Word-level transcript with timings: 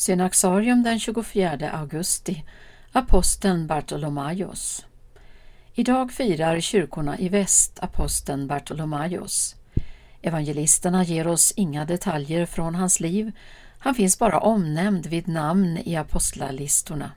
Synaxarium 0.00 0.82
den 0.82 1.00
24 1.00 1.70
augusti 1.70 2.44
Aposteln 2.92 3.66
Bartolomaios 3.66 4.86
Idag 5.74 6.12
firar 6.12 6.60
kyrkorna 6.60 7.18
i 7.18 7.28
väst 7.28 7.78
aposteln 7.82 8.46
Bartolomaios. 8.46 9.56
Evangelisterna 10.22 11.04
ger 11.04 11.26
oss 11.26 11.52
inga 11.56 11.84
detaljer 11.84 12.46
från 12.46 12.74
hans 12.74 13.00
liv, 13.00 13.32
han 13.78 13.94
finns 13.94 14.18
bara 14.18 14.40
omnämnd 14.40 15.06
vid 15.06 15.28
namn 15.28 15.78
i 15.84 15.96
apostlalistorna. 15.96 17.12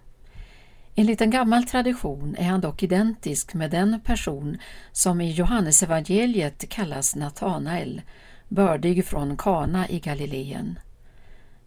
Enligt 0.96 1.22
en 1.22 1.32
gammal 1.32 1.64
tradition 1.64 2.36
är 2.40 2.46
han 2.46 2.62
dock 2.62 2.84
identisk 2.84 3.54
med 3.54 3.72
den 3.72 4.00
person 4.02 4.58
som 4.92 5.22
i 5.22 5.32
Johannesevangeliet 5.32 6.70
kallas 6.70 7.16
Natanael, 7.16 8.02
bördig 8.48 9.06
från 9.06 9.38
Kana 9.38 9.90
i 9.90 10.00
Galileen. 10.00 10.80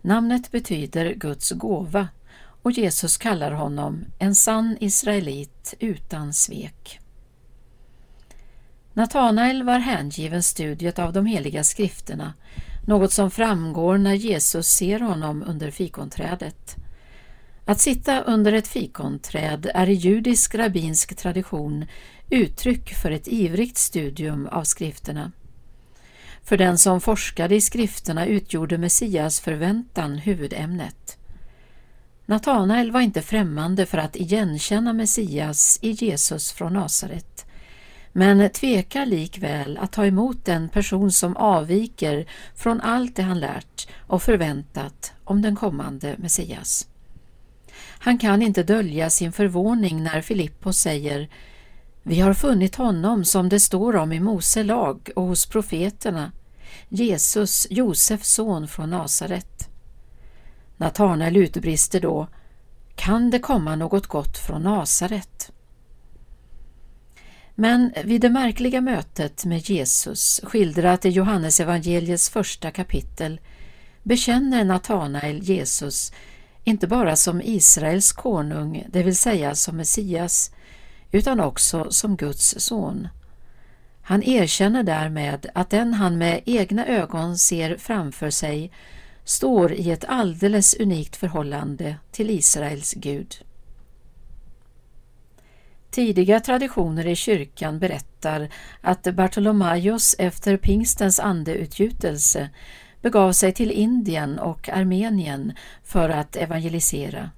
Namnet 0.07 0.51
betyder 0.51 1.15
Guds 1.15 1.51
gåva 1.51 2.09
och 2.63 2.73
Jesus 2.73 3.17
kallar 3.17 3.53
honom 3.53 4.05
en 4.19 4.35
sann 4.35 4.77
israelit 4.81 5.75
utan 5.79 6.33
svek. 6.33 7.01
Natanael 8.93 9.63
var 9.63 9.79
hängiven 9.79 10.43
studiet 10.43 10.99
av 10.99 11.13
de 11.13 11.27
heliga 11.27 11.65
skrifterna, 11.65 12.35
något 12.87 13.13
som 13.13 13.31
framgår 13.31 13.99
när 13.99 14.15
Jesus 14.15 14.67
ser 14.67 15.01
honom 15.01 15.45
under 15.47 15.71
fikonträdet. 15.71 16.77
Att 17.65 17.81
sitta 17.81 18.21
under 18.21 18.53
ett 18.53 18.69
fikonträd 18.69 19.71
är 19.75 19.89
i 19.89 19.95
judisk 19.95 20.55
rabbinsk 20.55 21.17
tradition 21.17 21.87
uttryck 22.31 22.95
för 22.95 23.11
ett 23.11 23.29
ivrigt 23.29 23.79
studium 23.79 24.47
av 24.47 24.65
skrifterna. 24.65 25.33
För 26.47 26.57
den 26.57 26.79
som 26.79 27.01
forskade 27.01 27.55
i 27.55 27.61
skrifterna 27.61 28.27
utgjorde 28.27 28.79
Messias 28.79 29.41
förväntan 29.41 30.19
huvudämnet. 30.19 31.19
Natanael 32.27 32.93
var 32.93 33.01
inte 33.01 33.23
främmande 33.23 33.87
för 33.87 33.99
att 33.99 34.17
igenkänna 34.17 34.93
Messias 34.93 35.79
i 35.83 35.91
Jesus 35.91 36.53
från 36.53 36.73
Nasaret, 36.73 37.47
men 38.13 38.51
tvekar 38.51 39.07
likväl 39.07 39.79
att 39.79 39.93
ta 39.93 40.07
emot 40.07 40.45
den 40.45 40.69
person 40.69 41.13
som 41.13 41.37
avviker 41.37 42.27
från 42.55 42.81
allt 42.81 43.17
det 43.17 43.23
han 43.23 43.41
lärt 43.41 43.89
och 43.99 44.23
förväntat 44.23 45.13
om 45.25 45.43
den 45.43 45.57
kommande 45.57 46.15
Messias. 46.19 46.89
Han 47.99 48.19
kan 48.19 48.43
inte 48.43 48.63
dölja 48.63 49.11
sin 49.11 49.33
förvåning 49.33 50.03
när 50.03 50.21
Filippos 50.21 50.79
säger 50.79 51.29
vi 52.09 52.21
har 52.21 52.35
funnit 52.35 52.75
honom 52.75 53.25
som 53.25 53.49
det 53.49 53.61
står 53.61 53.97
om 53.97 54.13
i 54.13 54.21
Mose 54.21 54.63
lag 54.63 55.11
och 55.17 55.23
hos 55.23 55.47
profeterna, 55.47 56.33
Jesus, 56.89 57.67
Josefs 57.71 58.35
son 58.35 58.69
från 58.69 58.91
Nasaret. 58.91 59.69
Natanael 60.77 61.37
utbrister 61.37 62.01
då 62.01 62.29
Kan 62.95 63.31
det 63.31 63.39
komma 63.39 63.77
något 63.77 64.07
gott 64.07 64.39
från 64.39 64.63
Nasaret? 64.63 65.53
Men 67.55 67.93
vid 68.05 68.21
det 68.21 68.31
märkliga 68.31 68.81
mötet 68.81 69.45
med 69.45 69.71
Jesus, 69.71 70.41
skildrat 70.45 71.05
i 71.05 71.09
Johannes 71.09 71.61
evangeliets 71.61 72.31
första 72.31 72.71
kapitel, 72.71 73.41
bekänner 74.03 74.65
Natanael 74.65 75.43
Jesus 75.43 76.13
inte 76.65 76.87
bara 76.87 77.17
som 77.17 77.43
Israels 77.43 78.13
konung, 78.13 78.87
det 78.89 79.03
vill 79.03 79.17
säga 79.17 79.55
som 79.55 79.77
Messias, 79.77 80.51
utan 81.11 81.41
också 81.41 81.87
som 81.91 82.17
Guds 82.17 82.55
son. 82.59 83.09
Han 84.03 84.23
erkänner 84.23 84.83
därmed 84.83 85.47
att 85.55 85.71
den 85.71 85.95
han 85.95 86.19
med 86.19 86.43
egna 86.45 86.87
ögon 86.87 87.39
ser 87.39 87.77
framför 87.77 88.31
sig 88.31 88.73
står 89.25 89.73
i 89.73 89.91
ett 89.91 90.05
alldeles 90.05 90.75
unikt 90.75 91.17
förhållande 91.17 91.97
till 92.11 92.31
Israels 92.31 92.95
Gud. 92.95 93.35
Tidiga 95.91 96.41
traditioner 96.41 97.07
i 97.07 97.17
kyrkan 97.17 97.79
berättar 97.79 98.49
att 98.81 99.03
Bartolomaios 99.15 100.17
efter 100.19 100.57
pingstens 100.57 101.21
andeutgjutelse 101.21 102.51
begav 103.03 103.33
sig 103.33 103.53
till 103.53 103.71
Indien 103.71 104.39
och 104.39 104.69
Armenien 104.69 105.53
för 105.85 106.09
att 106.09 106.37
evangelisera. 106.37 107.31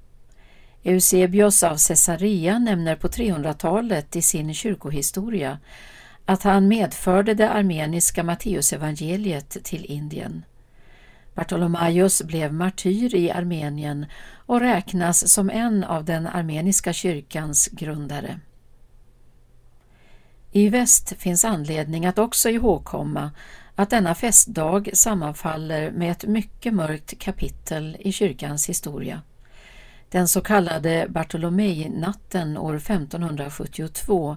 Eusebios 0.83 1.63
av 1.63 1.77
Caesarea 1.89 2.59
nämner 2.59 2.97
på 2.97 3.09
300-talet 3.09 4.17
i 4.17 4.23
sin 4.23 4.55
kyrkohistoria 4.55 5.59
att 6.25 6.43
han 6.43 6.69
medförde 6.69 7.35
det 7.35 7.51
armeniska 7.51 8.23
Matteusevangeliet 8.23 9.65
till 9.65 9.85
Indien. 9.85 10.45
Bartolomaios 11.35 12.23
blev 12.23 12.53
martyr 12.53 13.15
i 13.15 13.31
Armenien 13.31 14.07
och 14.47 14.61
räknas 14.61 15.33
som 15.33 15.51
en 15.51 15.85
av 15.85 16.05
den 16.05 16.27
armeniska 16.27 16.93
kyrkans 16.93 17.69
grundare. 17.73 18.41
I 20.53 20.69
väst 20.69 21.13
finns 21.19 21.45
anledning 21.45 22.07
att 22.07 22.19
också 22.19 22.51
ihågkomma 22.51 23.31
att 23.75 23.91
denna 23.91 24.15
festdag 24.15 24.91
sammanfaller 24.93 25.91
med 25.91 26.11
ett 26.11 26.25
mycket 26.25 26.75
mörkt 26.75 27.19
kapitel 27.19 27.97
i 28.01 28.13
kyrkans 28.13 28.69
historia. 28.69 29.23
Den 30.11 30.29
så 30.29 30.41
kallade 30.41 31.07
Bartolomei-natten 31.09 32.57
år 32.57 32.75
1572 32.77 34.37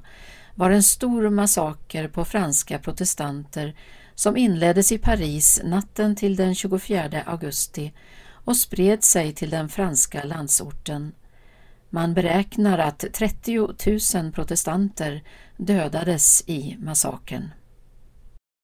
var 0.56 0.70
en 0.70 0.84
stor 0.84 1.30
massaker 1.30 2.08
på 2.08 2.26
franska 2.26 2.80
protestanter 2.80 3.76
som 4.16 4.38
inleddes 4.38 4.92
i 4.92 4.98
Paris 4.98 5.62
natten 5.64 6.16
till 6.16 6.36
den 6.36 6.56
24 6.56 7.24
augusti 7.26 7.94
och 8.46 8.58
spred 8.58 9.04
sig 9.04 9.34
till 9.34 9.50
den 9.50 9.70
franska 9.70 10.24
landsorten. 10.24 11.12
Man 11.90 12.14
beräknar 12.14 12.78
att 12.78 13.06
30 13.14 13.58
000 14.16 14.32
protestanter 14.32 15.24
dödades 15.58 16.44
i 16.48 16.78
massakern. 16.80 17.50